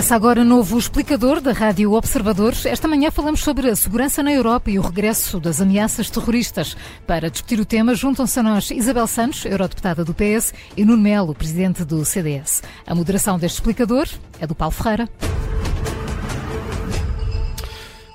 Começa 0.00 0.16
agora 0.16 0.40
o 0.40 0.44
novo 0.46 0.78
explicador 0.78 1.42
da 1.42 1.52
Rádio 1.52 1.92
Observadores. 1.92 2.64
Esta 2.64 2.88
manhã 2.88 3.10
falamos 3.10 3.40
sobre 3.40 3.68
a 3.68 3.76
segurança 3.76 4.22
na 4.22 4.32
Europa 4.32 4.70
e 4.70 4.78
o 4.78 4.82
regresso 4.82 5.38
das 5.38 5.60
ameaças 5.60 6.08
terroristas. 6.08 6.74
Para 7.06 7.28
discutir 7.28 7.60
o 7.60 7.66
tema, 7.66 7.94
juntam-se 7.94 8.40
a 8.40 8.42
nós 8.42 8.70
Isabel 8.70 9.06
Santos, 9.06 9.44
eurodeputada 9.44 10.02
do 10.02 10.14
PS, 10.14 10.54
e 10.74 10.86
Nuno 10.86 11.02
Melo, 11.02 11.34
presidente 11.34 11.84
do 11.84 12.02
CDS. 12.02 12.62
A 12.86 12.94
moderação 12.94 13.38
deste 13.38 13.56
explicador 13.56 14.08
é 14.40 14.46
do 14.46 14.54
Paulo 14.54 14.72
Ferreira. 14.72 15.06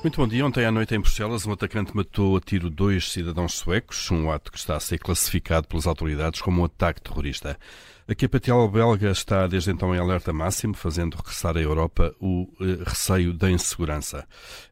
Muito 0.02 0.20
bom 0.20 0.28
dia. 0.28 0.44
Ontem 0.44 0.66
à 0.66 0.72
noite 0.72 0.96
em 0.96 1.00
Bruxelas, 1.00 1.46
um 1.46 1.52
atacante 1.52 1.96
matou 1.96 2.36
a 2.36 2.42
tiro 2.42 2.68
dois 2.68 3.12
cidadãos 3.12 3.54
suecos, 3.54 4.10
um 4.10 4.32
ato 4.32 4.52
que 4.52 4.58
está 4.58 4.76
a 4.76 4.80
ser 4.80 4.98
classificado 4.98 5.68
pelas 5.68 5.86
autoridades 5.86 6.42
como 6.42 6.62
um 6.62 6.66
ataque 6.66 7.00
terrorista. 7.00 7.60
A 8.08 8.14
capital 8.14 8.68
belga 8.68 9.10
está 9.10 9.48
desde 9.48 9.72
então 9.72 9.96
em 9.96 9.98
alerta 9.98 10.32
máximo, 10.32 10.76
fazendo 10.76 11.16
regressar 11.16 11.58
à 11.58 11.60
Europa 11.60 12.14
o 12.22 12.44
uh, 12.44 12.84
receio 12.86 13.34
da 13.34 13.50
insegurança. 13.50 14.28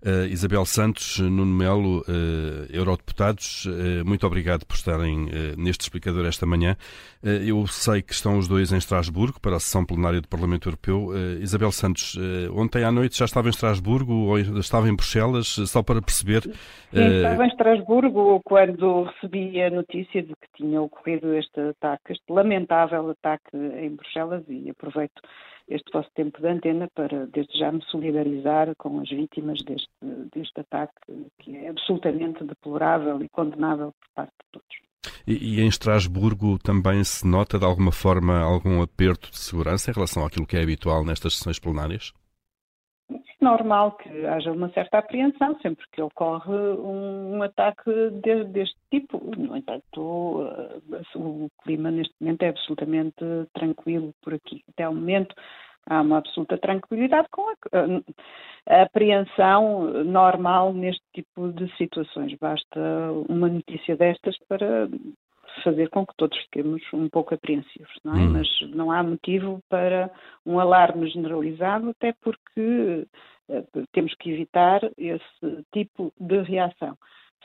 Uh, 0.05 0.27
Isabel 0.27 0.63
Santos, 0.65 1.17
Nuno 1.17 1.47
Melo, 1.47 2.01
uh, 2.01 2.03
eurodeputados, 2.69 3.67
muito 4.05 4.27
obrigado 4.27 4.67
por 4.67 4.75
estarem 4.75 5.27
neste 5.57 5.81
explicador 5.81 6.27
esta 6.27 6.45
manhã. 6.45 6.75
eu 7.23 7.65
sei 7.65 8.01
que 8.03 8.13
estão 8.13 8.37
os 8.37 8.47
dois 8.47 8.71
em 8.71 8.77
Estrasburgo 8.77 9.39
para 9.39 9.55
a 9.55 9.59
sessão 9.59 9.83
plenária 9.83 10.21
do 10.21 10.27
Parlamento 10.27 10.67
Europeu. 10.67 11.09
Isabel 11.41 11.71
Santos, 11.71 12.17
ontem 12.53 12.83
à 12.83 12.91
noite 12.91 13.17
já 13.17 13.25
estava 13.25 13.47
em 13.47 13.51
Estrasburgo 13.51 14.13
ou 14.13 14.37
estava 14.39 14.89
em 14.89 14.95
Bruxelas, 14.95 15.47
só 15.47 15.81
para 15.81 16.01
perceber. 16.01 16.41
Sim, 16.41 16.51
estava 16.91 17.45
em 17.45 17.47
Estrasburgo 17.47 18.41
quando 18.43 19.03
recebi 19.03 19.61
a 19.61 19.69
notícia 19.69 20.21
de 20.21 20.33
que 20.33 20.47
tinha 20.55 20.81
ocorrido 20.81 21.33
este 21.33 21.59
ataque, 21.59 22.13
este 22.13 22.25
lamentável 22.29 23.09
ataque 23.23 23.55
em 23.55 23.95
Bruxelas 23.95 24.43
e 24.49 24.69
aproveito 24.69 25.21
este 25.67 25.89
vosso 25.93 26.09
tempo 26.13 26.41
de 26.41 26.47
antena 26.47 26.89
para, 26.93 27.25
desde 27.27 27.57
já, 27.57 27.71
me 27.71 27.81
solidarizar 27.85 28.75
com 28.77 28.99
as 28.99 29.09
vítimas 29.09 29.63
deste, 29.63 29.89
deste 30.35 30.59
ataque, 30.59 30.93
que 31.39 31.55
é 31.55 31.69
absolutamente 31.69 32.43
deplorável 32.43 33.21
e 33.23 33.29
condenável 33.29 33.93
por 33.93 34.09
parte 34.13 34.33
de 34.33 34.51
todos. 34.51 34.83
E, 35.25 35.55
e, 35.55 35.61
em 35.61 35.67
Estrasburgo 35.67 36.57
também 36.59 37.03
se 37.03 37.25
nota 37.25 37.57
de 37.57 37.65
alguma 37.65 37.91
forma 37.91 38.39
algum 38.39 38.81
aperto 38.81 39.31
de 39.31 39.37
segurança 39.37 39.89
em 39.89 39.93
relação 39.93 40.25
àquilo 40.25 40.45
que 40.45 40.57
é 40.57 40.61
habitual 40.61 41.05
nestas 41.05 41.37
sessões 41.37 41.59
plenárias? 41.59 42.13
Normal 43.43 43.91
que 43.93 44.25
haja 44.25 44.51
uma 44.51 44.69
certa 44.69 44.99
apreensão 44.99 45.59
sempre 45.61 45.85
que 45.91 46.01
ocorre 46.01 46.51
um, 46.53 47.37
um 47.37 47.43
ataque 47.43 47.91
de, 48.23 48.45
deste 48.45 48.77
tipo. 48.89 49.21
No 49.37 49.55
entanto, 49.55 50.01
uh, 50.01 50.81
o 51.15 51.49
clima 51.63 51.91
neste 51.91 52.13
momento 52.19 52.43
é 52.43 52.49
absolutamente 52.49 53.23
tranquilo 53.53 54.13
por 54.21 54.33
aqui. 54.33 54.63
Até 54.69 54.87
o 54.87 54.95
momento 54.95 55.35
há 55.87 56.01
uma 56.01 56.19
absoluta 56.19 56.57
tranquilidade 56.57 57.27
com 57.29 57.49
a, 57.49 57.55
a, 58.69 58.81
apreensão 58.83 60.03
normal 60.03 60.73
neste 60.73 61.03
tipo 61.13 61.51
de 61.51 61.71
situações. 61.77 62.35
Basta 62.39 62.79
uma 63.29 63.47
notícia 63.49 63.95
destas 63.95 64.37
para 64.47 64.87
fazer 65.61 65.89
com 65.89 66.05
que 66.05 66.15
todos 66.17 66.37
fiquemos 66.43 66.81
um 66.93 67.09
pouco 67.09 67.33
apreensivos, 67.33 67.93
não 68.03 68.15
é? 68.15 68.19
Hum. 68.21 68.31
Mas 68.31 68.47
não 68.73 68.91
há 68.91 69.03
motivo 69.03 69.61
para 69.69 70.09
um 70.45 70.59
alarme 70.59 71.09
generalizado, 71.09 71.89
até 71.89 72.13
porque 72.21 73.07
uh, 73.49 73.87
temos 73.91 74.13
que 74.15 74.31
evitar 74.31 74.81
esse 74.97 75.65
tipo 75.73 76.13
de 76.19 76.41
reação. 76.41 76.97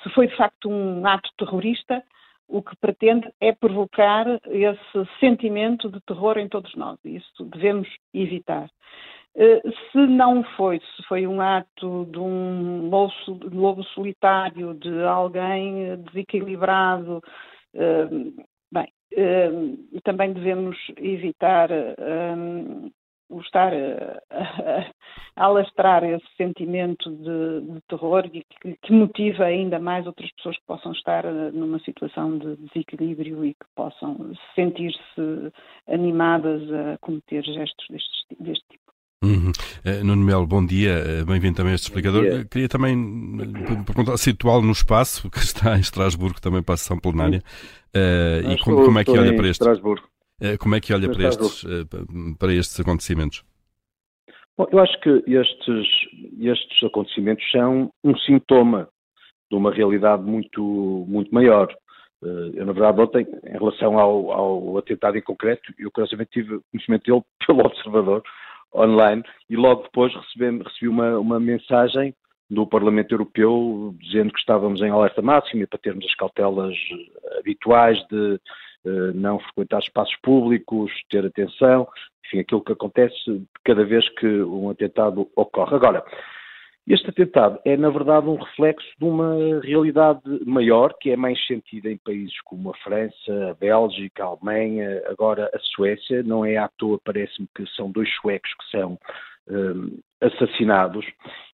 Se 0.03 0.11
foi 0.11 0.29
de 0.29 0.37
facto 0.37 0.71
um 0.71 1.07
ato 1.07 1.29
terrorista, 1.37 2.03
o 2.49 2.63
que 2.63 2.75
pretende 2.77 3.29
é 3.41 3.53
provocar 3.53 4.27
esse 4.47 5.11
sentimento 5.21 5.91
de 5.91 6.01
terror 6.01 6.39
em 6.39 6.49
todos 6.49 6.75
nós. 6.77 6.99
Isso 7.05 7.45
devemos 7.45 7.89
evitar. 8.15 8.71
Uh, 9.35 9.73
se 9.93 9.99
não 10.07 10.43
foi, 10.57 10.81
se 10.81 11.03
foi 11.07 11.27
um 11.27 11.41
ato 11.41 12.07
de 12.11 12.19
um 12.19 12.89
lobo 12.89 13.85
solitário, 13.95 14.75
de 14.75 15.05
alguém 15.05 15.97
desequilibrado, 16.05 17.23
bem, 18.73 18.93
também 20.05 20.33
devemos 20.33 20.77
evitar 20.97 21.71
estar 23.37 23.73
a, 23.75 24.23
a, 24.31 25.45
alastrar 25.45 26.03
esse 26.05 26.27
sentimento 26.37 27.11
de, 27.11 27.73
de 27.73 27.81
terror 27.83 28.29
que, 28.31 28.45
que, 28.83 28.93
motiva 28.93 29.45
ainda 29.45 29.79
mais 29.79 30.07
outras 30.07 30.31
pessoas 30.33 30.57
que 30.57 30.67
possam 30.67 30.93
estar 30.93 31.25
eh, 31.25 31.51
numa 31.53 31.79
situação 31.81 32.39
de 32.39 32.57
desequilíbrio 32.57 33.45
e 33.45 33.55
que 33.55 33.67
possam 33.75 34.33
sentir-se 34.55 35.53
animadas 35.87 36.63
a 36.73 36.99
cometer 36.99 37.45
gestos 37.45 37.87
deste, 37.91 38.37
deste 38.41 38.65
tipo. 38.71 38.88
Uhum. 39.23 39.51
Uh, 39.85 40.05
Nuno 40.05 40.25
Melo, 40.25 40.47
bom 40.47 40.65
dia, 40.65 40.93
uh, 40.93 41.27
bem-vindo 41.27 41.57
também 41.57 41.73
a 41.73 41.75
este 41.75 41.89
explicador. 41.89 42.23
Uh, 42.23 42.49
queria 42.49 42.69
também 42.69 42.95
uh, 42.97 43.85
perguntar, 43.85 44.17
situá-lo 44.17 44.63
no 44.63 44.71
espaço, 44.71 45.29
que 45.31 45.39
está 45.39 45.77
em 45.77 45.81
Estrasburgo 45.81 46.41
também 46.41 46.63
para 46.63 46.75
a 46.75 46.77
sessão 46.77 47.01
plenária, 47.01 47.43
e 47.93 48.57
como, 48.63 48.85
como, 48.85 48.99
é 48.99 49.05
que 49.05 49.11
olha 49.11 49.35
para 49.35 49.49
estes, 49.49 49.67
como 50.61 50.75
é 50.77 50.81
que 50.81 50.95
olha 50.95 51.11
para 51.11 51.25
estes, 51.25 51.65
para 52.39 52.55
estes 52.55 52.79
acontecimentos? 52.79 53.45
Bom, 54.57 54.69
eu 54.71 54.79
acho 54.79 55.01
que 55.01 55.11
estes, 55.27 55.87
estes 56.41 56.83
acontecimentos 56.85 57.45
são 57.51 57.91
um 58.05 58.17
sintoma 58.19 58.89
de 59.51 59.57
uma 59.57 59.73
realidade 59.73 60.23
muito, 60.23 61.05
muito 61.09 61.35
maior. 61.35 61.69
Eu, 62.23 62.67
na 62.67 62.73
verdade, 62.73 63.01
ontem, 63.01 63.27
em 63.45 63.59
relação 63.59 63.99
ao, 63.99 64.31
ao 64.31 64.79
atentado 64.79 65.17
em 65.17 65.23
concreto, 65.23 65.73
eu 65.77 65.91
curiosamente 65.91 66.31
tive 66.33 66.61
conhecimento 66.71 67.05
dele 67.05 67.23
pelo 67.47 67.67
observador, 67.67 68.23
online 68.75 69.23
e 69.49 69.57
logo 69.57 69.83
depois 69.83 70.15
recebi, 70.15 70.63
recebi 70.63 70.89
uma, 70.89 71.19
uma 71.19 71.41
mensagem 71.41 72.15
do 72.51 72.67
Parlamento 72.67 73.13
Europeu 73.13 73.95
dizendo 74.01 74.33
que 74.33 74.39
estávamos 74.39 74.81
em 74.81 74.91
alerta 74.91 75.21
máxima 75.21 75.67
para 75.67 75.79
termos 75.79 76.05
as 76.07 76.15
cautelas 76.15 76.75
habituais 77.39 77.99
de 78.09 78.41
uh, 78.85 79.13
não 79.15 79.39
frequentar 79.39 79.81
espaços 79.81 80.17
públicos, 80.23 80.91
ter 81.11 81.27
atenção, 81.27 81.87
enfim, 82.25 82.41
aquilo 82.41 82.65
que 82.65 82.73
acontece 82.73 83.15
cada 83.65 83.85
vez 83.85 84.09
que 84.11 84.27
um 84.27 84.71
atentado 84.71 85.29
ocorre. 85.37 85.77
Agora, 85.77 86.05
este 86.89 87.11
atentado 87.11 87.61
é, 87.65 87.77
na 87.77 87.91
verdade, 87.91 88.27
um 88.29 88.37
reflexo 88.37 88.89
de 88.99 89.05
uma 89.05 89.61
realidade 89.63 90.23
maior, 90.47 90.95
que 90.99 91.11
é 91.11 91.17
mais 91.17 91.39
sentida 91.47 91.91
em 91.91 91.99
países 91.99 92.41
como 92.43 92.71
a 92.71 92.75
França, 92.79 93.51
a 93.51 93.55
Bélgica, 93.55 94.25
a 94.25 94.29
Alemanha, 94.29 95.03
agora 95.07 95.51
a 95.55 95.59
Suécia. 95.59 96.23
Não 96.23 96.45
é 96.45 96.57
à 96.57 96.69
toa, 96.79 96.99
parece-me 97.05 97.47
que 97.55 97.67
são 97.77 97.91
dois 97.91 98.09
suecos 98.21 98.51
que 98.55 98.71
são 98.71 98.99
um, 99.51 99.99
assassinados 100.21 101.07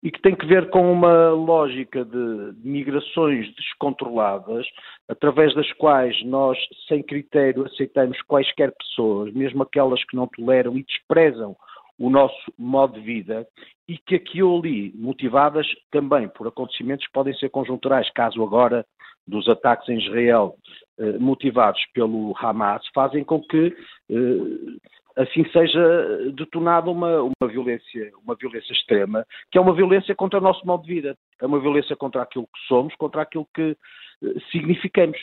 e 0.03 0.11
que 0.11 0.21
tem 0.23 0.35
que 0.35 0.47
ver 0.47 0.71
com 0.71 0.91
uma 0.91 1.31
lógica 1.31 2.05
de, 2.05 2.53
de 2.53 2.69
migrações 2.69 3.53
descontroladas, 3.55 4.67
através 5.09 5.55
das 5.55 5.71
quais 5.75 6.25
nós, 6.25 6.59
sem 6.89 7.03
critério, 7.03 7.67
aceitamos 7.67 8.21
quaisquer 8.23 8.73
pessoas, 8.73 9.33
mesmo 9.35 9.63
aquelas 9.63 10.03
que 10.05 10.17
não 10.17 10.27
toleram 10.27 10.77
e 10.77 10.85
desprezam 10.85 11.57
o 11.99 12.11
nosso 12.11 12.53
modo 12.59 12.95
de 12.95 13.01
vida 13.01 13.47
e 13.89 13.97
que 13.99 14.17
aqui 14.17 14.43
ou 14.43 14.59
ali, 14.59 14.93
motivadas 14.95 15.67
também 15.91 16.29
por 16.29 16.49
acontecimentos 16.49 17.07
que 17.07 17.13
podem 17.13 17.35
ser 17.35 17.51
conjunturais, 17.51 18.11
caso 18.11 18.43
agora 18.43 18.85
dos 19.27 19.49
ataques 19.49 19.89
em 19.89 19.99
Israel 19.99 20.57
eh, 20.99 21.19
motivados 21.19 21.81
pelo 21.93 22.35
Hamas, 22.39 22.83
fazem 22.95 23.25
com 23.25 23.41
que 23.41 23.75
eh, 24.11 24.93
assim 25.17 25.45
seja 25.51 26.33
detonada 26.33 26.91
uma, 26.91 27.23
uma, 27.23 27.49
violência, 27.49 28.11
uma 28.23 28.35
violência 28.35 28.73
extrema, 28.73 29.25
que 29.51 29.59
é 29.59 29.61
uma 29.61 29.75
violência 29.75 30.15
contra 30.15 30.39
o 30.39 30.43
nosso 30.43 30.67
modo 30.67 30.85
de 30.85 30.95
vida, 30.95 31.17
é 31.41 31.47
uma 31.47 31.61
violência 31.61 31.97
contra 31.97 32.23
aquilo 32.23 32.47
que 32.47 32.67
somos, 32.67 32.95
contra 32.97 33.23
aquilo 33.23 33.47
que 33.55 33.77
eh, 34.23 34.41
significamos. 34.51 35.19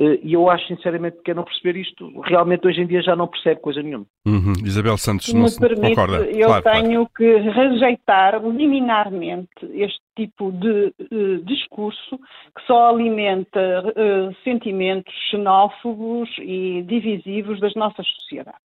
Eh, 0.00 0.20
e 0.22 0.32
eu 0.32 0.48
acho 0.50 0.66
sinceramente 0.66 1.18
que 1.18 1.24
quem 1.24 1.34
não 1.34 1.44
perceber 1.44 1.78
isto, 1.78 2.20
realmente 2.22 2.66
hoje 2.66 2.80
em 2.80 2.86
dia 2.86 3.02
já 3.02 3.14
não 3.14 3.28
percebe 3.28 3.60
coisa 3.60 3.82
nenhuma. 3.82 4.06
Uhum. 4.26 4.52
Isabel 4.64 4.96
Santos, 4.96 5.32
não 5.32 5.48
se 5.48 5.60
permite, 5.60 5.94
concorda? 5.94 6.24
Eu 6.30 6.48
claro, 6.48 6.62
tenho 6.64 7.06
claro. 7.06 7.10
que 7.16 7.50
rejeitar 7.50 8.44
liminarmente 8.44 9.48
este 9.72 10.00
tipo 10.16 10.50
de 10.52 10.92
uh, 10.98 11.44
discurso 11.44 12.18
que 12.18 12.66
só 12.66 12.90
alimenta 12.90 13.60
uh, 13.60 14.34
sentimentos 14.44 15.12
xenófobos 15.30 16.28
e 16.38 16.82
divisivos 16.82 17.60
das 17.60 17.74
nossas 17.74 18.06
sociedades. 18.06 18.60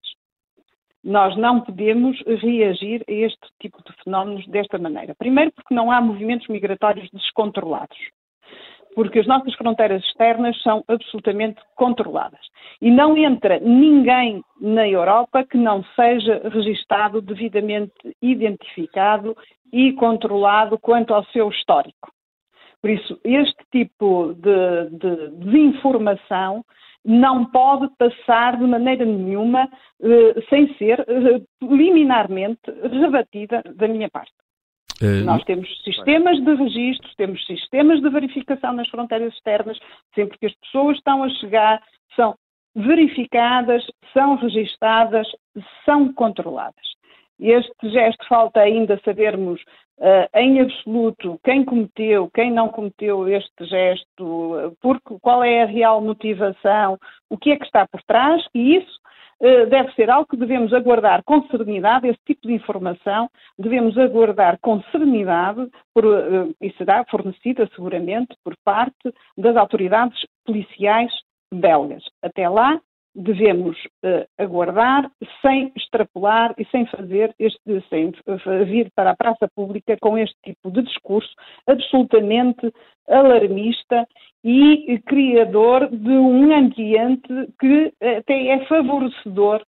Nós 1.04 1.38
não 1.38 1.62
podemos 1.62 2.20
reagir 2.42 3.02
a 3.08 3.12
este 3.12 3.48
tipo 3.62 3.78
de 3.84 3.96
fenómenos 4.04 4.46
desta 4.48 4.78
maneira. 4.78 5.16
Primeiro, 5.16 5.52
porque 5.54 5.74
não 5.74 5.90
há 5.90 6.02
movimentos 6.02 6.48
migratórios 6.48 7.10
descontrolados 7.12 7.98
porque 8.98 9.20
as 9.20 9.28
nossas 9.28 9.54
fronteiras 9.54 10.04
externas 10.06 10.60
são 10.64 10.84
absolutamente 10.88 11.62
controladas. 11.76 12.40
E 12.82 12.90
não 12.90 13.16
entra 13.16 13.60
ninguém 13.60 14.42
na 14.60 14.90
Europa 14.90 15.46
que 15.46 15.56
não 15.56 15.84
seja 15.96 16.42
registado, 16.50 17.22
devidamente 17.22 17.94
identificado 18.20 19.38
e 19.72 19.94
controlado 19.94 20.80
quanto 20.80 21.14
ao 21.14 21.24
seu 21.26 21.48
histórico. 21.50 22.12
Por 22.82 22.90
isso, 22.90 23.20
este 23.24 23.64
tipo 23.72 24.34
de, 24.34 24.90
de 24.90 25.46
desinformação 25.46 26.66
não 27.06 27.46
pode 27.46 27.90
passar 28.00 28.58
de 28.58 28.66
maneira 28.66 29.06
nenhuma 29.06 29.70
eh, 30.02 30.42
sem 30.50 30.74
ser 30.74 31.02
eh, 31.02 31.40
liminarmente 31.62 32.72
rebatida 32.82 33.62
da 33.76 33.88
minha 33.88 34.10
parte. 34.10 34.34
Uh, 35.02 35.24
Nós 35.26 35.44
temos 35.44 35.68
sistemas 35.84 36.44
de 36.44 36.56
registro, 36.56 37.10
temos 37.18 37.46
sistemas 37.46 38.02
de 38.02 38.10
verificação 38.10 38.74
nas 38.74 38.90
fronteiras 38.90 39.34
externas, 39.34 39.78
sempre 40.16 40.38
que 40.40 40.48
as 40.48 40.56
pessoas 40.56 40.98
estão 40.98 41.24
a 41.24 41.30
chegar, 41.30 41.82
são 42.16 42.36
verificadas, 42.76 43.84
são 44.14 44.36
registadas, 44.36 45.28
são 45.86 46.14
controladas. 46.14 46.86
Este 47.40 47.90
gesto 47.90 48.28
falta 48.28 48.60
ainda 48.60 49.00
sabermos 49.06 49.62
uh, 50.00 50.28
em 50.36 50.62
absoluto 50.62 51.40
quem 51.44 51.64
cometeu, 51.64 52.30
quem 52.34 52.52
não 52.52 52.70
cometeu 52.70 53.28
este 53.28 53.66
gesto, 53.66 54.76
porque, 54.82 55.16
qual 55.22 55.44
é 55.44 55.62
a 55.62 55.68
real 55.68 56.02
motivação, 56.02 56.98
o 57.30 57.38
que 57.38 57.52
é 57.52 57.58
que 57.58 57.66
está 57.66 57.88
por 57.88 58.02
trás, 58.04 58.44
e 58.56 58.78
isso 58.78 58.98
deve 59.40 59.92
ser 59.94 60.10
algo 60.10 60.28
que 60.28 60.38
devemos 60.38 60.74
aguardar 60.74 61.24
com 61.24 61.46
serenidade, 61.48 62.08
esse 62.08 62.20
tipo 62.26 62.48
de 62.48 62.54
informação 62.54 63.30
devemos 63.58 63.98
aguardar 63.98 64.58
com 64.62 64.82
serenidade 64.92 65.70
por, 65.94 66.06
uh, 66.06 66.56
e 66.62 66.72
será 66.74 67.06
fornecida 67.06 67.70
seguramente 67.76 68.36
por 68.44 68.56
parte 68.64 69.14
das 69.38 69.56
autoridades 69.56 70.20
policiais 70.46 71.12
belgas. 71.54 72.04
Até 72.22 72.50
lá, 72.50 72.80
devemos 73.16 73.78
uh, 74.04 74.28
aguardar 74.38 75.10
sem 75.42 75.72
extrapolar 75.76 76.54
e 76.58 76.66
sem 76.66 76.86
fazer 76.88 77.34
este, 77.40 77.60
sem 77.90 78.12
vir 78.66 78.92
para 78.96 79.12
a 79.12 79.16
praça 79.16 79.48
pública 79.56 79.98
com 80.00 80.18
este 80.18 80.36
tipo 80.44 80.72
de 80.72 80.84
discurso 80.84 81.34
absolutamente 81.66 82.72
alarmista 83.08 84.08
e 84.44 85.00
criador 85.06 85.90
de 85.90 86.12
um 86.12 86.56
ambiente 86.56 87.28
que 87.60 87.94
até 88.02 88.48
é 88.48 88.66
favorecedor 88.66 89.64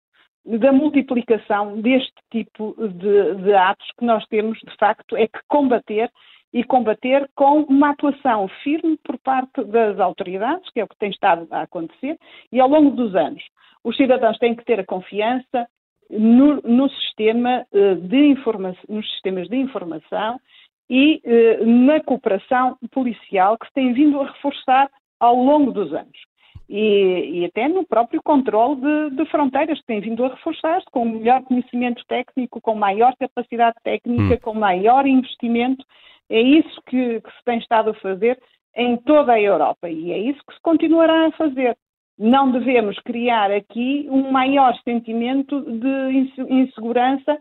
da 0.45 0.73
multiplicação 0.73 1.81
deste 1.81 2.15
tipo 2.31 2.75
de, 2.79 3.35
de 3.43 3.55
atos 3.55 3.87
que 3.99 4.05
nós 4.05 4.25
temos, 4.27 4.59
de 4.59 4.77
facto, 4.79 5.17
é 5.17 5.27
que 5.27 5.41
combater 5.47 6.11
e 6.53 6.65
combater 6.65 7.29
com 7.35 7.63
uma 7.63 7.91
atuação 7.91 8.49
firme 8.63 8.99
por 9.05 9.19
parte 9.19 9.63
das 9.65 9.99
autoridades, 10.01 10.69
que 10.71 10.81
é 10.81 10.85
o 10.85 10.89
que 10.89 10.99
tem 10.99 11.11
estado 11.11 11.47
a 11.51 11.63
acontecer, 11.63 12.19
e 12.51 12.61
ao 12.61 12.69
longo 12.69 12.91
dos 12.91 13.15
anos. 13.15 13.43
Os 13.85 13.97
cidadãos 13.97 14.39
têm 14.39 14.55
que 14.55 14.65
ter 14.65 14.81
a 14.81 14.87
confiança 14.87 15.69
no, 16.11 16.61
no 16.63 16.89
sistema 16.91 17.67
eh, 17.73 17.95
de 17.97 18.27
informação, 18.29 18.83
nos 18.89 19.11
sistemas 19.13 19.49
de 19.49 19.57
informação 19.57 20.41
e 20.89 21.21
eh, 21.23 21.65
na 21.65 22.01
cooperação 22.01 22.77
policial 22.91 23.59
que 23.59 23.67
se 23.67 23.75
tem 23.75 23.93
vindo 23.93 24.21
a 24.21 24.27
reforçar 24.27 24.91
ao 25.21 25.37
longo 25.37 25.71
dos 25.71 25.93
anos. 25.93 26.19
E, 26.69 27.41
e, 27.41 27.45
até 27.47 27.67
no 27.67 27.87
próprio 27.87 28.23
controle 28.23 28.77
de, 28.77 29.17
de, 29.17 29.25
fronteiras, 29.31 29.81
que 29.81 29.87
tem 29.87 30.01
vindo 30.01 30.23
a 30.23 30.29
reforçar-se 30.29 30.85
com 30.91 31.03
melhor 31.03 31.43
conhecimento 31.43 32.05
técnico, 32.07 32.61
com 32.61 32.75
maior 32.75 33.15
capacidade 33.17 33.77
técnica, 33.83 34.35
hum. 34.35 34.39
com 34.43 34.53
maior 34.53 35.07
investimento 35.07 35.83
é 36.31 36.41
isso 36.41 36.81
que, 36.87 37.21
que 37.21 37.31
se 37.31 37.45
tem 37.45 37.59
estado 37.59 37.91
a 37.91 37.95
fazer 37.95 38.39
em 38.77 38.97
toda 38.99 39.33
a 39.33 39.41
Europa 39.41 39.89
e 39.89 40.13
é 40.13 40.19
isso 40.19 40.41
que 40.47 40.55
se 40.55 40.61
continuará 40.61 41.27
a 41.27 41.33
fazer 41.33 41.77
não 42.19 42.51
devemos 42.51 42.99
criar 43.01 43.51
aqui 43.53 44.07
um 44.11 44.31
maior 44.33 44.75
sentimento 44.83 45.61
de 45.61 46.29
insegurança 46.51 47.39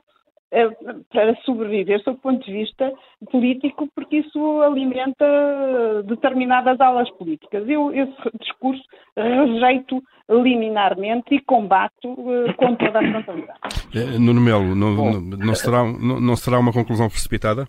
eh, 0.52 0.70
para 1.12 1.36
sobreviver 1.44 2.02
sob 2.04 2.18
o 2.18 2.22
ponto 2.22 2.46
de 2.46 2.54
vista 2.54 2.94
político, 3.32 3.90
porque 3.96 4.18
isso 4.18 4.62
alimenta 4.62 5.26
determinadas 6.06 6.80
alas 6.80 7.10
políticas. 7.18 7.68
Eu 7.68 7.92
esse 7.92 8.14
discurso 8.40 8.84
rejeito 9.18 10.02
liminarmente 10.30 11.34
e 11.34 11.42
combato 11.42 12.16
eh, 12.32 12.54
com 12.54 12.76
toda 12.76 13.00
a 13.00 13.12
frontalidade. 13.12 13.60
Eh, 13.96 14.20
Nuno 14.20 14.42
Melo, 14.42 14.76
não, 14.76 14.94
não, 14.94 15.22
não, 15.22 15.56
será, 15.56 15.84
não, 15.84 16.22
não 16.22 16.36
será 16.36 16.60
uma 16.60 16.72
conclusão 16.72 17.10
precipitada? 17.10 17.68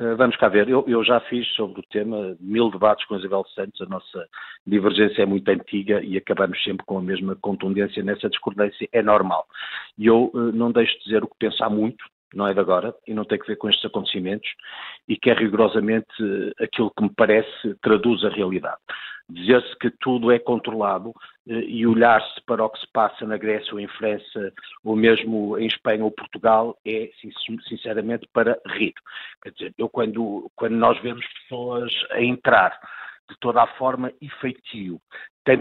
Eh, 0.00 0.14
vamos 0.14 0.34
cá 0.36 0.48
ver, 0.48 0.66
eu, 0.66 0.82
eu, 0.88 1.04
já 1.04 1.20
fiz 1.20 1.46
sobre 1.48 1.80
o 1.80 1.84
tema 1.90 2.34
mil 2.40 2.70
debates 2.70 3.04
com 3.04 3.16
Isabel 3.16 3.44
Santos, 3.54 3.82
a 3.82 3.84
nossa 3.84 4.26
divergência 4.66 5.22
é 5.22 5.26
muito 5.26 5.46
antiga 5.50 6.02
e 6.02 6.16
acabamos 6.16 6.62
sempre 6.64 6.86
com 6.86 6.96
a 6.96 7.02
mesma 7.02 7.36
contundência 7.36 8.02
nessa 8.02 8.30
discordância, 8.30 8.88
é 8.92 9.02
normal. 9.02 9.46
E 9.98 10.06
eu 10.06 10.30
uh, 10.32 10.52
não 10.52 10.72
deixo 10.72 10.96
de 10.98 11.04
dizer 11.04 11.22
o 11.22 11.28
que 11.28 11.36
penso 11.38 11.62
há 11.62 11.68
muito, 11.68 12.02
não 12.34 12.46
é 12.46 12.54
de 12.54 12.60
agora, 12.60 12.94
e 13.06 13.14
não 13.14 13.24
tem 13.24 13.38
que 13.38 13.46
ver 13.46 13.56
com 13.56 13.68
estes 13.68 13.84
acontecimentos, 13.84 14.48
e 15.08 15.16
que 15.16 15.30
é 15.30 15.34
rigorosamente 15.34 16.06
aquilo 16.60 16.90
que 16.90 17.02
me 17.02 17.10
parece 17.14 17.74
traduz 17.82 18.24
a 18.24 18.28
realidade 18.28 18.78
dizer-se 19.30 19.76
que 19.76 19.90
tudo 19.90 20.30
é 20.30 20.38
controlado 20.38 21.14
eh, 21.48 21.60
e 21.60 21.86
olhar-se 21.86 22.40
para 22.42 22.64
o 22.64 22.70
que 22.70 22.80
se 22.80 22.86
passa 22.92 23.26
na 23.26 23.36
Grécia 23.36 23.72
ou 23.72 23.80
em 23.80 23.88
França 23.88 24.52
ou 24.84 24.96
mesmo 24.96 25.58
em 25.58 25.66
Espanha 25.66 26.04
ou 26.04 26.10
Portugal 26.10 26.76
é 26.84 27.10
sinceramente 27.68 28.28
para 28.32 28.58
rir. 28.66 28.94
Quer 29.42 29.52
dizer, 29.52 29.74
eu 29.78 29.88
quando, 29.88 30.50
quando 30.56 30.74
nós 30.74 31.00
vemos 31.00 31.24
pessoas 31.26 31.92
a 32.10 32.20
entrar 32.22 32.78
de 33.30 33.38
toda 33.38 33.62
a 33.62 33.66
forma 33.78 34.12
e 34.20 34.28
feitio. 34.40 35.00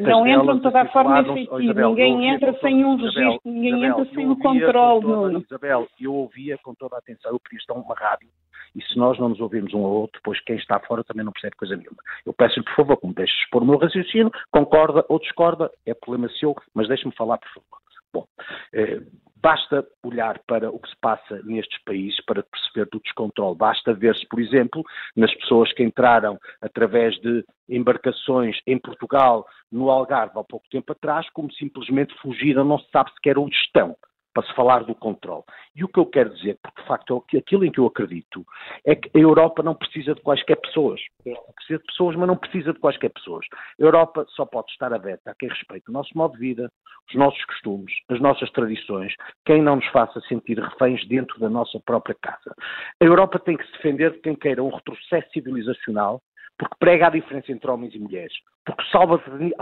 não 0.01 0.27
entram 0.27 0.57
de 0.57 0.63
toda 0.63 0.81
a 0.81 0.87
forma 0.89 1.21
e 1.21 1.33
feitio. 1.33 1.61
Isabel, 1.61 1.89
ninguém 1.89 2.27
entra 2.27 2.53
sem 2.59 2.83
um 2.83 2.95
registro, 2.95 3.39
ninguém 3.45 3.85
Isabel, 3.85 4.01
entra 4.01 4.15
sem 4.15 4.27
um 4.27 4.35
controle. 4.35 5.01
Toda, 5.01 5.39
Isabel, 5.39 5.87
eu 5.99 6.13
ouvia 6.13 6.57
com 6.57 6.73
toda 6.73 6.95
a 6.95 6.99
atenção, 6.99 7.31
eu 7.31 7.39
queria 7.39 7.59
estar 7.59 7.73
uma 7.73 7.95
rádio 7.95 8.27
e 8.75 8.83
se 8.83 8.97
nós 8.97 9.17
não 9.17 9.29
nos 9.29 9.39
ouvimos 9.39 9.73
um 9.73 9.83
ao 9.83 9.91
outro, 9.91 10.19
depois 10.19 10.39
quem 10.41 10.55
está 10.55 10.79
fora 10.79 11.03
também 11.03 11.25
não 11.25 11.31
percebe 11.31 11.55
coisa 11.55 11.75
nenhuma. 11.75 11.97
Eu 12.25 12.33
peço-lhe, 12.33 12.63
por 12.65 12.75
favor, 12.75 12.97
que 12.97 13.07
me 13.07 13.13
deixe 13.13 13.33
expor 13.41 13.63
o 13.63 13.65
meu 13.65 13.77
raciocínio, 13.77 14.31
concorda 14.51 15.05
ou 15.09 15.19
discorda, 15.19 15.71
é 15.85 15.93
problema 15.93 16.29
seu, 16.39 16.55
mas 16.73 16.87
deixe-me 16.87 17.13
falar, 17.15 17.37
por 17.37 17.49
favor. 17.49 17.79
Bom, 18.11 18.25
eh, 18.73 19.01
basta 19.41 19.85
olhar 20.03 20.39
para 20.47 20.69
o 20.69 20.79
que 20.79 20.89
se 20.89 20.95
passa 21.01 21.41
nestes 21.43 21.81
países 21.83 22.19
para 22.25 22.43
perceber 22.43 22.89
do 22.91 22.99
descontrole. 22.99 23.57
Basta 23.57 23.93
ver-se, 23.93 24.27
por 24.27 24.39
exemplo, 24.39 24.83
nas 25.15 25.33
pessoas 25.35 25.71
que 25.73 25.83
entraram 25.83 26.37
através 26.61 27.15
de 27.21 27.43
embarcações 27.67 28.57
em 28.67 28.77
Portugal, 28.77 29.45
no 29.71 29.89
Algarve, 29.89 30.39
há 30.39 30.43
pouco 30.43 30.67
tempo 30.69 30.91
atrás, 30.91 31.29
como 31.31 31.51
simplesmente 31.53 32.13
fugiram, 32.21 32.63
não 32.63 32.79
se 32.79 32.89
sabe 32.91 33.11
sequer 33.13 33.37
onde 33.37 33.55
estão 33.55 33.95
para 34.39 34.47
se 34.47 34.55
falar 34.55 34.83
do 34.85 34.95
controle. 34.95 35.43
E 35.75 35.83
o 35.83 35.87
que 35.87 35.99
eu 35.99 36.05
quero 36.05 36.33
dizer, 36.33 36.57
porque 36.63 36.81
de 36.81 36.87
facto 36.87 37.25
aquilo 37.37 37.65
em 37.65 37.71
que 37.71 37.79
eu 37.79 37.85
acredito, 37.85 38.45
é 38.85 38.95
que 38.95 39.09
a 39.13 39.19
Europa 39.19 39.61
não 39.61 39.75
precisa 39.75 40.15
de 40.15 40.21
quaisquer 40.21 40.55
pessoas. 40.61 41.01
Precisa 41.23 41.79
de 41.79 41.85
pessoas, 41.85 42.15
mas 42.15 42.27
não 42.27 42.37
precisa 42.37 42.71
de 42.71 42.79
quaisquer 42.79 43.11
pessoas. 43.11 43.45
A 43.79 43.83
Europa 43.83 44.25
só 44.29 44.45
pode 44.45 44.71
estar 44.71 44.93
aberta 44.93 45.31
a 45.31 45.35
quem 45.35 45.49
respeita 45.49 45.91
o 45.91 45.93
nosso 45.93 46.17
modo 46.17 46.33
de 46.33 46.39
vida, 46.39 46.71
os 47.09 47.15
nossos 47.15 47.43
costumes, 47.45 47.93
as 48.09 48.21
nossas 48.21 48.49
tradições, 48.51 49.13
quem 49.45 49.61
não 49.61 49.75
nos 49.77 49.87
faça 49.87 50.21
sentir 50.21 50.57
reféns 50.57 51.05
dentro 51.07 51.37
da 51.39 51.49
nossa 51.49 51.79
própria 51.85 52.15
casa. 52.21 52.55
A 53.01 53.05
Europa 53.05 53.39
tem 53.39 53.57
que 53.57 53.65
se 53.65 53.71
defender 53.73 54.13
de 54.13 54.19
quem 54.19 54.35
queira 54.35 54.63
um 54.63 54.69
retrocesso 54.69 55.29
civilizacional 55.33 56.21
porque 56.59 56.75
prega 56.77 57.07
a 57.07 57.09
diferença 57.09 57.51
entre 57.53 57.71
homens 57.71 57.95
e 57.95 57.99
mulheres, 57.99 58.33
porque 58.65 58.83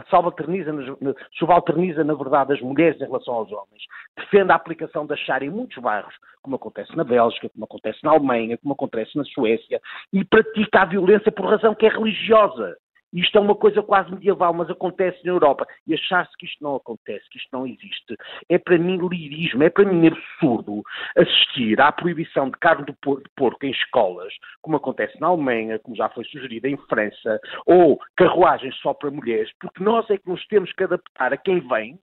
subalterniza, 0.10 0.72
subalterniza, 1.34 2.04
na 2.04 2.16
verdade, 2.16 2.54
as 2.54 2.60
mulheres 2.60 3.00
em 3.00 3.06
relação 3.06 3.36
aos 3.36 3.52
homens, 3.52 3.84
defende 4.18 4.52
a 4.52 4.56
aplicação 4.56 5.06
da 5.06 5.16
Sharia 5.16 5.48
em 5.48 5.52
muitos 5.52 5.78
bairros, 5.78 6.16
como 6.42 6.56
acontece 6.56 6.98
na 6.98 7.04
Bélgica, 7.04 7.50
como 7.50 7.66
acontece 7.66 8.00
na 8.04 8.12
Alemanha, 8.12 8.58
como 8.58 8.74
acontece 8.74 9.16
na 9.16 9.24
Suécia, 9.26 9.80
e 10.12 10.26
pratica 10.26 10.82
a 10.82 10.86
violência 10.86 11.32
por 11.32 11.46
razão 11.46 11.76
que 11.76 11.86
é 11.86 11.90
religiosa. 11.90 12.76
Isto 13.18 13.40
é 13.40 13.42
uma 13.42 13.56
coisa 13.56 13.82
quase 13.82 14.12
medieval, 14.12 14.54
mas 14.54 14.70
acontece 14.70 15.18
na 15.26 15.32
Europa. 15.32 15.68
E 15.88 15.96
achar-se 15.96 16.38
que 16.38 16.46
isto 16.46 16.64
não 16.64 16.76
acontece, 16.76 17.28
que 17.32 17.40
isto 17.40 17.50
não 17.52 17.66
existe, 17.66 18.16
é 18.48 18.60
para 18.60 18.78
mim 18.78 19.00
lirismo, 19.08 19.64
é 19.64 19.72
para 19.72 19.86
mim 19.86 20.08
absurdo 20.08 20.84
assistir 21.18 21.82
à 21.82 21.92
proibição 21.92 22.52
de 22.52 22.58
carne 22.60 22.86
de 22.86 22.96
porco 23.36 23.66
em 23.66 23.72
escolas, 23.72 24.32
como 24.62 24.78
acontece 24.78 25.20
na 25.20 25.28
Alemanha, 25.28 25.80
como 25.80 25.96
já 25.96 26.08
foi 26.10 26.26
sugerido 26.26 26.68
em 26.68 26.78
França, 26.88 27.40
ou 27.66 28.00
carruagens 28.16 28.76
só 28.78 28.94
para 28.94 29.10
mulheres, 29.10 29.50
porque 29.60 29.84
nós 29.84 30.08
é 30.12 30.18
que 30.18 30.30
nos 30.30 30.46
temos 30.46 30.72
que 30.74 30.84
adaptar 30.84 31.34
a 31.34 31.38
quem 31.38 31.60
vem 31.68 32.00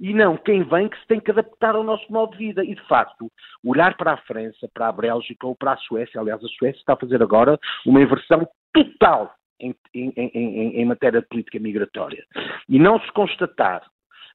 e 0.00 0.14
não 0.14 0.38
quem 0.38 0.62
vem 0.62 0.88
que 0.88 0.98
se 0.98 1.06
tem 1.06 1.20
que 1.20 1.30
adaptar 1.30 1.74
ao 1.74 1.84
nosso 1.84 2.10
modo 2.10 2.32
de 2.32 2.38
vida. 2.38 2.64
E, 2.64 2.74
de 2.74 2.88
facto, 2.88 3.30
olhar 3.62 3.96
para 3.98 4.14
a 4.14 4.16
França, 4.16 4.66
para 4.72 4.88
a 4.88 4.92
Bélgica 4.92 5.46
ou 5.46 5.54
para 5.54 5.72
a 5.72 5.76
Suécia, 5.76 6.20
aliás, 6.20 6.42
a 6.42 6.48
Suécia 6.48 6.80
está 6.80 6.94
a 6.94 6.98
fazer 6.98 7.22
agora 7.22 7.58
uma 7.86 8.00
inversão 8.00 8.48
total 8.72 9.34
em, 9.60 9.74
em, 9.94 10.12
em, 10.16 10.80
em 10.80 10.84
matéria 10.84 11.20
de 11.20 11.28
política 11.28 11.58
migratória. 11.58 12.24
E 12.68 12.78
não 12.78 13.00
se 13.00 13.12
constatar 13.12 13.82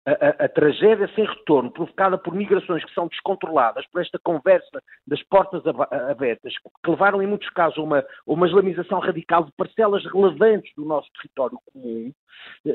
a, 0.05 0.11
a, 0.11 0.45
a, 0.45 0.49
tragédia 0.49 1.09
sem 1.13 1.25
retorno 1.25 1.71
provocada 1.71 2.17
por 2.17 2.33
migrações 2.33 2.83
que 2.83 2.93
são 2.93 3.07
descontroladas, 3.07 3.85
por 3.87 4.01
esta 4.01 4.17
conversa 4.19 4.81
das 5.05 5.21
portas 5.23 5.61
abertas, 6.09 6.53
que 6.83 6.89
levaram 6.89 7.21
em 7.21 7.27
muitos 7.27 7.49
casos 7.49 7.77
a 7.77 7.81
uma, 7.81 8.05
uma 8.25 8.47
islamização 8.47 8.99
radical 8.99 9.43
de 9.43 9.51
parcelas 9.51 10.03
relevantes 10.05 10.73
do 10.75 10.85
nosso 10.85 11.09
território 11.13 11.59
comum, 11.71 12.11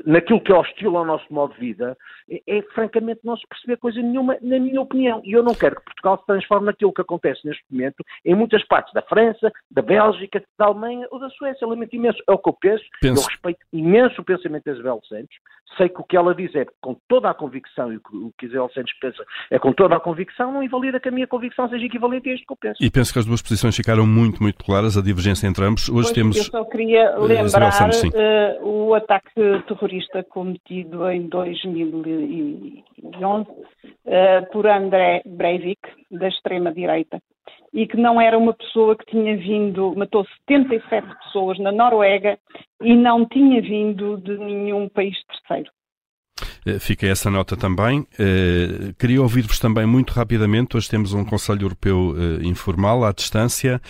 naquilo 0.05 0.41
que 0.41 0.53
é 0.53 0.55
hostil 0.55 0.97
ao 0.97 1.05
nosso 1.05 1.33
modo 1.33 1.55
de 1.55 1.61
vida, 1.61 1.97
é, 2.31 2.43
é, 2.47 2.63
francamente 2.75 3.21
não 3.25 3.37
se 3.37 3.47
perceber 3.49 3.79
coisa 3.79 4.01
nenhuma, 4.01 4.37
na 4.43 4.59
minha 4.59 4.81
opinião. 4.81 5.23
E 5.25 5.33
eu 5.33 5.43
não 5.43 5.55
quero 5.55 5.77
que 5.77 5.94
Portugal 6.05 6.19
se 6.19 6.27
transforme 6.27 6.67
naquilo 6.67 6.93
que 6.93 7.01
acontece 7.01 7.47
neste 7.47 7.65
momento 7.71 8.05
em 8.25 8.35
muitas 8.35 8.65
partes 8.67 8.93
da 8.93 9.03
França, 9.03 9.51
da 9.71 9.83
Bélgica, 9.83 10.43
da 10.59 10.67
Alemanha 10.67 11.07
ou 11.11 11.19
da 11.19 11.31
Suécia. 11.31 11.67
Lamento 11.67 11.97
imenso. 11.97 12.23
É 12.29 12.33
o 12.33 12.39
que 12.39 12.49
eu 12.49 12.53
penso. 12.53 12.85
penso. 13.01 13.23
Eu 13.23 13.27
respeito 13.27 13.61
imenso 13.73 14.21
o 14.21 14.25
pensamento 14.25 14.65
da 14.65 14.73
Isabel 14.73 15.01
Santos. 15.09 15.37
Sei 15.77 15.89
que 15.89 16.01
o 16.01 16.05
que 16.05 16.17
ela 16.17 16.35
diz 16.35 16.55
é 16.55 16.67
com 16.81 16.97
toda 17.09 17.29
a 17.29 17.35
convicção 17.35 17.93
e 17.93 17.97
o 17.97 18.33
que 18.39 18.47
Isabel 18.47 18.71
Santos 18.73 18.93
pensa 19.01 19.25
é 19.51 19.59
com 19.59 19.73
toda 19.73 19.97
a 19.97 20.01
convicção, 20.01 20.53
não 20.53 20.63
invalida 20.63 21.01
que 21.01 21.09
a 21.09 21.13
minha 21.13 21.27
convicção 21.27 21.69
seja 21.69 21.85
equivalente 21.85 22.31
a 22.31 22.35
isto 22.35 22.47
que 22.47 22.53
eu 22.53 22.57
penso. 22.57 22.85
E 22.85 22.91
penso 22.91 23.13
que 23.13 23.19
as 23.19 23.27
duas 23.27 23.43
posições 23.43 23.75
ficaram 23.75 24.07
muito, 24.07 24.41
muito 24.41 24.63
claras, 24.63 24.97
a 24.97 25.03
divergência 25.03 25.49
entre 25.49 25.65
ambos. 25.65 25.89
Hoje 25.89 26.03
pois, 26.03 26.13
temos. 26.13 26.37
Eu 26.37 26.45
só 26.45 26.65
queria 26.65 27.19
lembrar 27.19 27.73
Santos, 27.73 28.05
uh, 28.05 28.11
o 28.63 28.95
ataque 28.95 29.33
terrorista 29.67 30.23
cometido 30.23 31.11
em 31.11 31.27
2011 31.27 33.51
uh, 33.51 33.65
eh, 34.07 34.43
por 34.53 34.67
André 34.67 35.23
Breivik, 35.27 35.81
da 36.11 36.29
extrema-direita, 36.29 37.21
e 37.73 37.87
que 37.87 37.97
não 37.97 38.21
era 38.21 38.39
uma 38.39 38.53
pessoa 38.53 38.97
que 38.97 39.07
tinha 39.07 39.37
vindo, 39.37 39.95
matou 39.97 40.25
77 40.47 41.07
pessoas 41.25 41.59
na 41.59 41.73
Noruega 41.73 42.39
e 42.83 42.95
não 42.95 43.27
tinha 43.27 43.61
vindo 43.61 44.17
de 44.19 44.39
nenhum 44.39 44.89
país 44.89 45.17
terceiro. 45.27 45.71
Eh, 46.67 46.79
fica 46.79 47.07
essa 47.07 47.31
nota 47.31 47.57
também. 47.57 48.07
Eh, 48.19 48.93
queria 48.99 49.21
ouvir-vos 49.23 49.59
também 49.59 49.87
muito 49.87 50.13
rapidamente. 50.13 50.77
Hoje 50.77 50.89
temos 50.89 51.13
um 51.13 51.25
Conselho 51.25 51.63
Europeu 51.63 52.15
eh, 52.17 52.47
informal, 52.47 53.05
à 53.05 53.13
distância. 53.13 53.81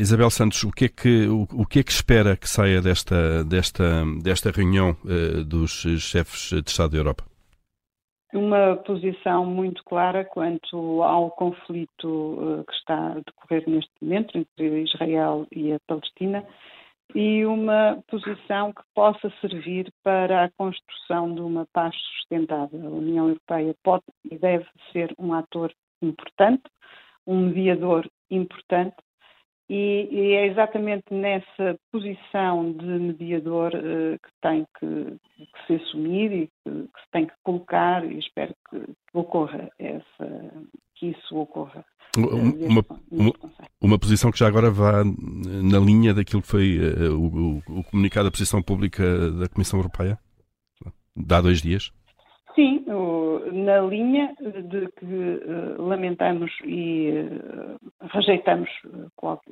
Isabel 0.00 0.30
Santos, 0.30 0.62
o 0.64 0.70
que 0.70 0.86
é 0.86 0.88
que, 0.88 1.26
o, 1.28 1.66
que, 1.66 1.80
é 1.80 1.82
que 1.82 1.92
espera 1.92 2.36
que 2.36 2.48
saia 2.48 2.80
desta, 2.80 3.44
desta, 3.44 4.04
desta 4.22 4.50
reunião 4.50 4.96
dos 5.46 5.86
chefes 5.98 6.50
de 6.62 6.70
Estado 6.70 6.90
da 6.90 6.98
Europa? 6.98 7.31
Uma 8.32 8.76
posição 8.76 9.44
muito 9.44 9.84
clara 9.84 10.24
quanto 10.24 11.02
ao 11.02 11.30
conflito 11.32 12.64
que 12.66 12.74
está 12.74 13.12
a 13.12 13.20
decorrer 13.20 13.68
neste 13.68 13.92
momento 14.00 14.38
entre 14.38 14.82
Israel 14.84 15.46
e 15.52 15.72
a 15.72 15.78
Palestina 15.86 16.46
e 17.14 17.44
uma 17.44 18.02
posição 18.08 18.72
que 18.72 18.82
possa 18.94 19.30
servir 19.40 19.92
para 20.02 20.44
a 20.44 20.50
construção 20.52 21.34
de 21.34 21.42
uma 21.42 21.66
paz 21.72 21.94
sustentável. 21.94 22.86
A 22.86 22.90
União 22.90 23.28
Europeia 23.28 23.74
pode 23.82 24.04
e 24.30 24.38
deve 24.38 24.66
ser 24.92 25.14
um 25.18 25.34
ator 25.34 25.70
importante, 26.00 26.62
um 27.26 27.48
mediador 27.48 28.08
importante, 28.30 28.96
e, 29.68 30.08
e 30.10 30.32
é 30.34 30.46
exatamente 30.46 31.04
nessa 31.10 31.78
posição 31.90 32.72
de 32.72 32.84
mediador 32.84 33.72
uh, 33.74 34.18
que 34.18 34.30
tem 34.40 34.66
que, 34.78 35.18
que, 35.38 35.66
se 35.66 35.74
assumir 35.82 36.32
e 36.32 36.46
que, 36.46 36.70
que, 36.70 37.00
se 37.00 37.10
tem 37.12 37.26
que 37.26 37.32
colocar, 37.42 38.04
e 38.04 38.18
espero 38.18 38.54
que, 38.68 38.80
que 38.80 39.18
ocorra 39.18 39.70
essa, 39.78 40.66
que 40.96 41.08
isso 41.08 41.36
ocorra. 41.36 41.84
Uma, 42.14 42.84
uma, 43.10 43.32
uma, 43.80 43.98
posição 43.98 44.30
que 44.30 44.38
já 44.38 44.46
agora 44.46 44.70
vá 44.70 45.02
na 45.02 45.78
linha 45.78 46.12
daquilo 46.12 46.42
que 46.42 46.48
foi 46.48 46.78
uh, 46.78 47.18
o, 47.18 47.62
o, 47.78 47.84
comunicado 47.84 48.26
da 48.26 48.30
posição 48.30 48.62
pública 48.62 49.30
da 49.30 49.48
Comissão 49.48 49.78
Europeia? 49.78 50.18
Dá 51.16 51.40
dois 51.40 51.62
dias? 51.62 51.90
Sim, 52.54 52.84
na 53.52 53.80
linha 53.80 54.34
de 54.40 54.86
que 54.92 55.04
uh, 55.04 55.82
lamentamos 55.82 56.50
e 56.64 57.10
uh, 57.10 58.06
rejeitamos 58.12 58.68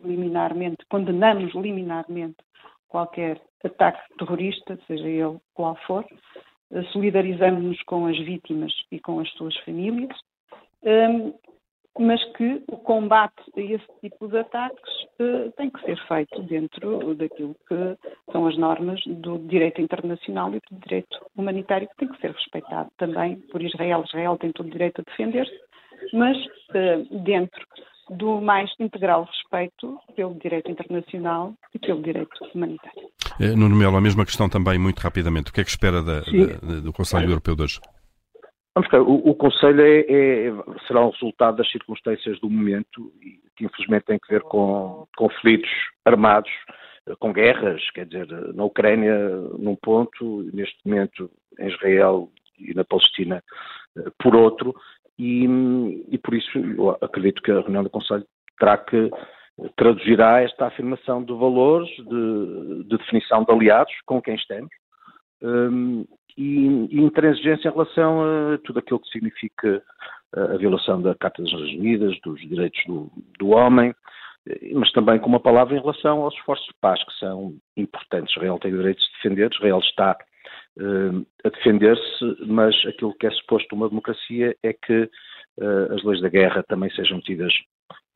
liminarmente, 0.04 0.84
condenamos 0.90 1.54
liminarmente 1.54 2.36
qualquer 2.88 3.40
ataque 3.64 4.00
terrorista, 4.18 4.78
seja 4.86 5.08
ele 5.08 5.38
qual 5.54 5.76
for, 5.86 6.04
solidarizamos-nos 6.92 7.82
com 7.84 8.06
as 8.06 8.18
vítimas 8.18 8.72
e 8.92 9.00
com 9.00 9.20
as 9.20 9.30
suas 9.30 9.56
famílias. 9.60 10.16
Mas 11.98 12.22
que 12.36 12.62
o 12.68 12.76
combate 12.78 13.42
a 13.56 13.60
esse 13.60 13.86
tipo 14.00 14.28
de 14.28 14.38
ataques 14.38 14.92
uh, 15.20 15.52
tem 15.56 15.70
que 15.70 15.80
ser 15.82 15.98
feito 16.06 16.42
dentro 16.44 17.14
daquilo 17.14 17.54
que 17.68 18.32
são 18.32 18.46
as 18.46 18.56
normas 18.56 19.00
do 19.06 19.38
direito 19.38 19.80
internacional 19.80 20.54
e 20.54 20.60
do 20.70 20.80
direito 20.80 21.18
humanitário, 21.36 21.88
que 21.88 21.96
tem 21.96 22.08
que 22.08 22.20
ser 22.20 22.32
respeitado 22.32 22.90
também 22.96 23.36
por 23.50 23.60
Israel. 23.62 24.04
Israel 24.06 24.38
tem 24.38 24.52
todo 24.52 24.66
o 24.66 24.70
direito 24.70 25.00
a 25.00 25.10
defender-se, 25.10 25.60
mas 26.12 26.36
uh, 26.38 27.22
dentro 27.24 27.60
do 28.10 28.40
mais 28.40 28.70
integral 28.80 29.24
respeito 29.24 29.98
pelo 30.16 30.34
direito 30.34 30.70
internacional 30.70 31.54
e 31.74 31.78
pelo 31.78 32.02
direito 32.02 32.44
humanitário. 32.54 33.08
Eh, 33.38 33.54
Nuno 33.54 33.76
Melo, 33.76 33.96
a 33.96 34.00
mesma 34.00 34.24
questão 34.24 34.48
também, 34.48 34.78
muito 34.78 34.98
rapidamente. 34.98 35.50
O 35.50 35.54
que 35.54 35.60
é 35.60 35.64
que 35.64 35.70
espera 35.70 36.02
da, 36.02 36.20
da, 36.20 36.80
do 36.80 36.92
Conselho 36.92 37.30
Europeu 37.30 37.54
de 37.54 37.62
hoje? 37.62 37.80
Vamos 38.74 38.88
cá, 38.88 39.00
o, 39.00 39.30
o 39.30 39.34
Conselho 39.34 39.80
é, 39.80 40.00
é, 40.00 40.52
será 40.86 41.04
um 41.04 41.10
resultado 41.10 41.56
das 41.56 41.70
circunstâncias 41.70 42.38
do 42.40 42.48
momento, 42.48 43.12
que 43.56 43.64
infelizmente 43.64 44.04
tem 44.04 44.18
que 44.18 44.32
ver 44.32 44.42
com 44.42 45.06
conflitos 45.16 45.70
armados, 46.04 46.50
com 47.18 47.32
guerras, 47.32 47.82
quer 47.90 48.06
dizer, 48.06 48.28
na 48.54 48.64
Ucrânia 48.64 49.28
num 49.58 49.74
ponto, 49.74 50.48
neste 50.52 50.76
momento 50.84 51.30
em 51.58 51.68
Israel 51.68 52.30
e 52.58 52.72
na 52.74 52.84
Palestina 52.84 53.42
por 54.22 54.36
outro, 54.36 54.74
e, 55.18 55.44
e 56.08 56.18
por 56.18 56.34
isso 56.34 56.58
eu 56.58 56.90
acredito 57.00 57.42
que 57.42 57.50
a 57.50 57.60
reunião 57.60 57.82
do 57.82 57.90
Conselho 57.90 58.24
terá 58.58 58.78
que 58.78 59.10
traduzirá 59.76 60.42
esta 60.42 60.66
afirmação 60.66 61.22
de 61.22 61.32
valores, 61.32 61.88
de, 61.96 62.84
de 62.84 62.96
definição 62.96 63.44
de 63.44 63.52
aliados 63.52 63.92
com 64.06 64.22
quem 64.22 64.34
estamos, 64.34 64.70
um, 65.42 66.04
e, 66.36 66.66
e 66.90 67.00
intransigência 67.00 67.68
em 67.68 67.72
relação 67.72 68.22
a 68.22 68.58
tudo 68.58 68.78
aquilo 68.78 69.00
que 69.00 69.10
significa 69.10 69.82
a 70.32 70.56
violação 70.56 71.02
da 71.02 71.14
Carta 71.14 71.42
das 71.42 71.52
Nações 71.52 71.78
Unidas, 71.78 72.18
dos 72.20 72.40
direitos 72.40 72.80
do, 72.86 73.10
do 73.38 73.48
homem, 73.48 73.92
mas 74.72 74.90
também 74.92 75.18
com 75.18 75.28
uma 75.28 75.40
palavra 75.40 75.76
em 75.76 75.80
relação 75.80 76.22
aos 76.22 76.34
esforços 76.34 76.66
de 76.66 76.74
paz, 76.80 77.02
que 77.04 77.18
são 77.18 77.54
importantes. 77.76 78.34
Israel 78.34 78.58
tem 78.58 78.72
o 78.72 78.78
direito 78.78 78.98
de 78.98 79.04
se 79.04 79.12
defender, 79.14 79.50
Israel 79.52 79.78
está 79.80 80.16
uh, 80.78 81.26
a 81.44 81.48
defender-se, 81.48 82.36
mas 82.46 82.74
aquilo 82.86 83.14
que 83.14 83.26
é 83.26 83.30
suposto 83.30 83.74
uma 83.74 83.88
democracia 83.88 84.56
é 84.62 84.72
que 84.72 85.02
uh, 85.02 85.94
as 85.94 86.02
leis 86.04 86.22
da 86.22 86.28
guerra 86.28 86.62
também 86.62 86.90
sejam 86.90 87.20
tidas 87.20 87.52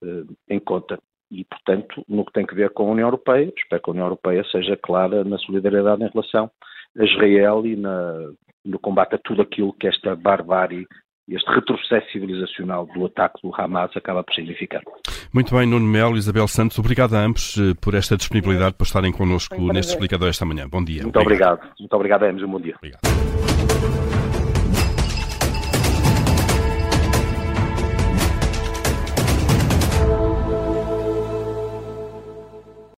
uh, 0.02 0.36
em 0.48 0.58
conta. 0.60 0.98
E, 1.30 1.44
portanto, 1.44 2.04
no 2.08 2.24
que 2.24 2.32
tem 2.32 2.46
a 2.48 2.54
ver 2.54 2.70
com 2.70 2.88
a 2.88 2.92
União 2.92 3.08
Europeia, 3.08 3.52
espero 3.56 3.82
que 3.82 3.90
a 3.90 3.92
União 3.92 4.06
Europeia 4.06 4.44
seja 4.50 4.76
clara 4.76 5.24
na 5.24 5.38
solidariedade 5.38 6.04
em 6.04 6.08
relação 6.08 6.50
a 6.98 7.04
Israel 7.04 7.66
e 7.66 7.76
na, 7.76 8.30
no 8.64 8.78
combate 8.78 9.14
a 9.14 9.18
tudo 9.18 9.42
aquilo 9.42 9.72
que 9.72 9.86
esta 9.86 10.14
barbárie 10.14 10.86
este 11.28 11.50
retrocesso 11.50 12.06
civilizacional 12.12 12.86
do 12.94 13.06
ataque 13.06 13.40
do 13.42 13.54
Hamas 13.54 13.96
acaba 13.96 14.22
por 14.22 14.34
significar. 14.34 14.82
Muito 15.32 15.54
bem, 15.56 15.66
Nuno 15.66 15.86
Melo, 15.86 16.16
Isabel 16.16 16.46
Santos, 16.46 16.78
obrigado 16.78 17.14
a 17.14 17.24
ambos 17.24 17.56
eh, 17.56 17.74
por 17.80 17.94
esta 17.94 18.16
disponibilidade 18.16 18.74
para 18.74 18.84
estarem 18.84 19.12
connosco 19.12 19.56
neste 19.72 19.92
explicador 19.92 20.28
esta 20.28 20.44
manhã. 20.44 20.68
Bom 20.68 20.84
dia. 20.84 21.02
Muito 21.02 21.18
obrigado. 21.18 21.54
obrigado. 21.54 21.78
Muito 21.78 21.94
obrigado 21.94 22.22
a 22.24 22.30
ambos 22.30 22.42
um 22.42 22.48
bom 22.48 22.60
dia. 22.60 22.74
Obrigado. 22.76 23.43